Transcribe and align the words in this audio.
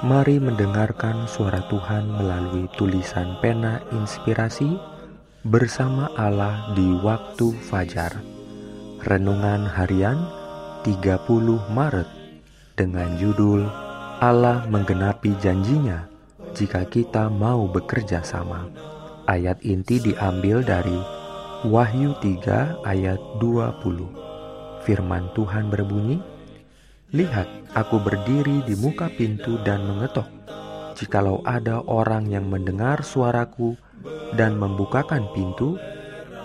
Mari 0.00 0.40
mendengarkan 0.40 1.28
suara 1.28 1.60
Tuhan 1.68 2.08
melalui 2.08 2.64
tulisan 2.72 3.36
pena 3.44 3.84
inspirasi 3.92 4.80
bersama 5.44 6.08
Allah 6.16 6.72
di 6.72 6.88
waktu 7.04 7.52
fajar. 7.68 8.16
Renungan 9.04 9.68
harian 9.68 10.24
30 10.88 11.20
Maret 11.76 12.08
dengan 12.80 13.12
judul 13.20 13.68
Allah 14.24 14.64
menggenapi 14.72 15.36
janjinya 15.36 16.08
jika 16.56 16.88
kita 16.88 17.28
mau 17.28 17.68
bekerja 17.68 18.24
sama. 18.24 18.72
Ayat 19.28 19.60
inti 19.60 20.00
diambil 20.00 20.64
dari 20.64 20.96
Wahyu 21.68 22.16
3 22.24 22.88
ayat 22.88 23.20
20. 23.36 24.80
Firman 24.80 25.28
Tuhan 25.36 25.68
berbunyi, 25.68 26.39
Lihat, 27.10 27.74
aku 27.74 27.98
berdiri 27.98 28.62
di 28.62 28.78
muka 28.78 29.10
pintu 29.10 29.58
dan 29.66 29.82
mengetok. 29.82 30.30
Jikalau 30.94 31.42
ada 31.42 31.82
orang 31.82 32.30
yang 32.30 32.46
mendengar 32.46 33.02
suaraku 33.02 33.74
dan 34.38 34.54
membukakan 34.54 35.26
pintu, 35.34 35.74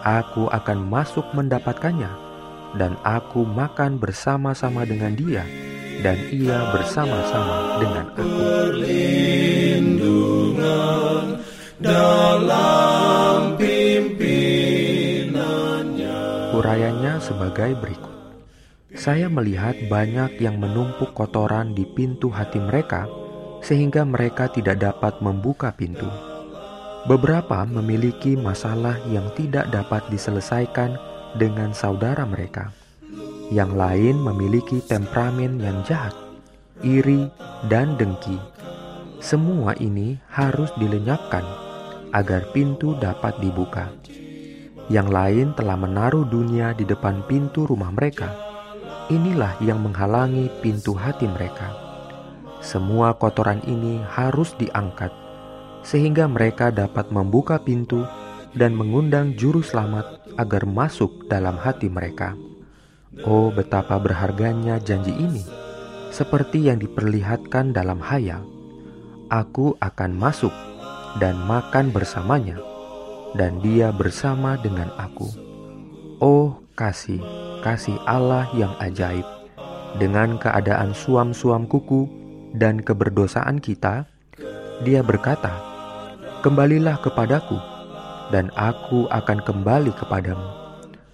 aku 0.00 0.48
akan 0.48 0.80
masuk 0.88 1.28
mendapatkannya, 1.36 2.08
dan 2.80 2.96
aku 3.04 3.44
makan 3.44 4.00
bersama-sama 4.00 4.88
dengan 4.88 5.12
dia, 5.12 5.44
dan 6.00 6.16
ia 6.32 6.72
bersama-sama 6.72 7.76
dengan 7.76 8.06
aku. 8.16 8.24
Urayanya 16.56 17.20
sebagai 17.20 17.76
berikut. 17.76 18.05
Saya 19.06 19.30
melihat 19.30 19.78
banyak 19.86 20.42
yang 20.42 20.58
menumpuk 20.58 21.14
kotoran 21.14 21.78
di 21.78 21.86
pintu 21.86 22.26
hati 22.26 22.58
mereka, 22.58 23.06
sehingga 23.62 24.02
mereka 24.02 24.50
tidak 24.50 24.82
dapat 24.82 25.22
membuka 25.22 25.70
pintu. 25.70 26.10
Beberapa 27.06 27.62
memiliki 27.70 28.34
masalah 28.34 28.98
yang 29.06 29.30
tidak 29.38 29.70
dapat 29.70 30.10
diselesaikan 30.10 30.98
dengan 31.38 31.70
saudara 31.70 32.26
mereka. 32.26 32.74
Yang 33.54 33.78
lain 33.78 34.16
memiliki 34.26 34.82
temperamen 34.82 35.62
yang 35.62 35.86
jahat, 35.86 36.10
iri, 36.82 37.30
dan 37.70 37.94
dengki. 37.94 38.42
Semua 39.22 39.78
ini 39.78 40.18
harus 40.34 40.74
dilenyapkan 40.82 41.46
agar 42.10 42.50
pintu 42.50 42.98
dapat 42.98 43.38
dibuka. 43.38 43.86
Yang 44.90 45.08
lain 45.14 45.46
telah 45.54 45.78
menaruh 45.78 46.26
dunia 46.26 46.74
di 46.74 46.82
depan 46.82 47.22
pintu 47.30 47.70
rumah 47.70 47.94
mereka 47.94 48.45
inilah 49.06 49.54
yang 49.62 49.82
menghalangi 49.82 50.50
pintu 50.62 50.94
hati 50.94 51.30
mereka. 51.30 51.70
Semua 52.58 53.14
kotoran 53.14 53.62
ini 53.62 54.02
harus 54.10 54.56
diangkat, 54.58 55.14
sehingga 55.86 56.26
mereka 56.26 56.74
dapat 56.74 57.14
membuka 57.14 57.62
pintu 57.62 58.02
dan 58.56 58.74
mengundang 58.74 59.38
Juru 59.38 59.62
Selamat 59.62 60.26
agar 60.34 60.66
masuk 60.66 61.30
dalam 61.30 61.54
hati 61.60 61.86
mereka. 61.86 62.34
Oh, 63.22 63.48
betapa 63.54 63.96
berharganya 63.96 64.82
janji 64.82 65.14
ini, 65.14 65.46
seperti 66.10 66.66
yang 66.66 66.82
diperlihatkan 66.82 67.72
dalam 67.72 68.02
hayal. 68.02 68.44
Aku 69.30 69.78
akan 69.78 70.12
masuk 70.16 70.52
dan 71.22 71.38
makan 71.46 71.94
bersamanya, 71.94 72.60
dan 73.38 73.62
dia 73.62 73.94
bersama 73.94 74.58
dengan 74.60 74.92
aku. 74.98 75.28
Oh, 76.20 76.65
kasih 76.76 77.46
kasih 77.66 77.98
Allah 78.06 78.46
yang 78.54 78.70
ajaib. 78.78 79.26
Dengan 79.98 80.38
keadaan 80.38 80.94
suam-suam 80.94 81.66
kuku 81.66 82.06
dan 82.54 82.78
keberdosaan 82.78 83.58
kita, 83.58 84.06
dia 84.86 85.02
berkata, 85.02 85.50
Kembalilah 86.46 87.02
kepadaku, 87.02 87.58
dan 88.30 88.54
aku 88.54 89.10
akan 89.10 89.42
kembali 89.42 89.90
kepadamu, 89.98 90.46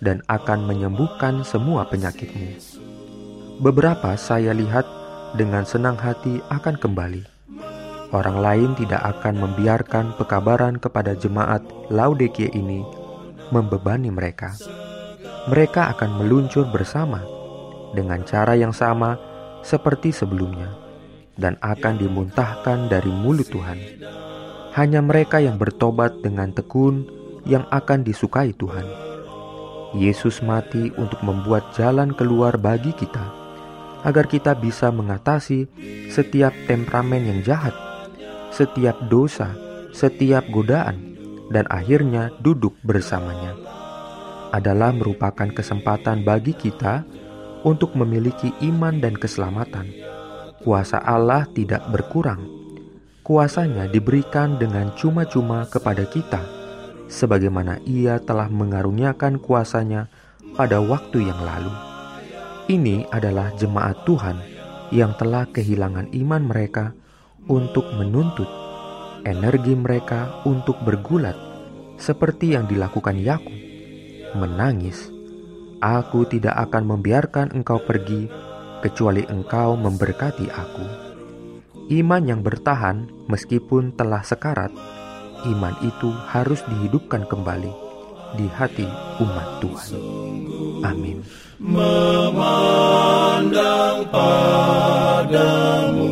dan 0.00 0.24
akan 0.32 0.64
menyembuhkan 0.64 1.44
semua 1.44 1.84
penyakitmu. 1.84 2.56
Beberapa 3.60 4.16
saya 4.16 4.56
lihat 4.56 4.88
dengan 5.36 5.68
senang 5.68 6.00
hati 6.00 6.40
akan 6.48 6.80
kembali. 6.80 7.26
Orang 8.08 8.40
lain 8.40 8.72
tidak 8.78 9.04
akan 9.04 9.36
membiarkan 9.36 10.16
pekabaran 10.16 10.80
kepada 10.80 11.12
jemaat 11.12 11.60
Laodikia 11.92 12.48
ini 12.56 12.80
membebani 13.52 14.08
mereka 14.08 14.56
mereka 15.48 15.88
akan 15.96 16.20
meluncur 16.20 16.68
bersama 16.68 17.24
dengan 17.96 18.20
cara 18.28 18.52
yang 18.52 18.76
sama 18.76 19.16
seperti 19.64 20.12
sebelumnya 20.12 20.68
dan 21.40 21.56
akan 21.64 21.96
dimuntahkan 21.96 22.92
dari 22.92 23.08
mulut 23.08 23.48
Tuhan. 23.48 23.80
Hanya 24.76 25.00
mereka 25.00 25.40
yang 25.40 25.56
bertobat 25.56 26.20
dengan 26.20 26.52
tekun 26.52 27.08
yang 27.48 27.64
akan 27.72 28.04
disukai 28.04 28.52
Tuhan. 28.52 28.84
Yesus 29.96 30.44
mati 30.44 30.92
untuk 31.00 31.24
membuat 31.24 31.72
jalan 31.72 32.12
keluar 32.12 32.60
bagi 32.60 32.92
kita, 32.92 33.24
agar 34.04 34.28
kita 34.28 34.52
bisa 34.52 34.92
mengatasi 34.92 35.64
setiap 36.12 36.52
temperamen 36.68 37.24
yang 37.24 37.40
jahat, 37.40 37.72
setiap 38.52 39.00
dosa, 39.08 39.56
setiap 39.96 40.44
godaan, 40.52 41.16
dan 41.48 41.64
akhirnya 41.72 42.28
duduk 42.44 42.76
bersamanya 42.84 43.77
adalah 44.50 44.94
merupakan 44.94 45.48
kesempatan 45.50 46.24
bagi 46.24 46.56
kita 46.56 47.04
untuk 47.66 47.94
memiliki 47.98 48.54
iman 48.64 49.02
dan 49.02 49.14
keselamatan. 49.16 49.90
Kuasa 50.62 51.00
Allah 51.02 51.46
tidak 51.52 51.86
berkurang. 51.90 52.44
Kuasanya 53.22 53.86
diberikan 53.92 54.56
dengan 54.56 54.96
cuma-cuma 54.96 55.68
kepada 55.68 56.08
kita, 56.08 56.40
sebagaimana 57.12 57.76
Ia 57.84 58.24
telah 58.24 58.48
mengaruniakan 58.48 59.36
kuasanya 59.36 60.08
pada 60.56 60.80
waktu 60.80 61.28
yang 61.28 61.40
lalu. 61.44 61.72
Ini 62.72 63.08
adalah 63.12 63.52
jemaat 63.56 64.04
Tuhan 64.08 64.40
yang 64.92 65.12
telah 65.20 65.44
kehilangan 65.48 66.08
iman 66.16 66.42
mereka 66.48 66.96
untuk 67.48 67.84
menuntut 67.96 68.48
energi 69.28 69.76
mereka 69.76 70.40
untuk 70.48 70.80
bergulat 70.80 71.36
seperti 72.00 72.56
yang 72.56 72.64
dilakukan 72.64 73.20
Yakub 73.20 73.67
menangis, 74.36 75.08
Aku 75.78 76.26
tidak 76.26 76.58
akan 76.58 76.90
membiarkan 76.90 77.54
engkau 77.54 77.78
pergi 77.78 78.26
kecuali 78.82 79.22
engkau 79.30 79.78
memberkati 79.78 80.50
aku. 80.50 80.86
Iman 81.94 82.26
yang 82.26 82.42
bertahan 82.42 83.06
meskipun 83.30 83.94
telah 83.94 84.26
sekarat, 84.26 84.74
iman 85.46 85.74
itu 85.86 86.10
harus 86.34 86.66
dihidupkan 86.66 87.30
kembali 87.30 87.70
di 88.34 88.50
hati 88.50 88.90
umat 89.22 89.62
Tuhan. 89.62 90.02
Amin. 90.82 91.22
Memandang 91.62 92.42
padamu 94.10 96.10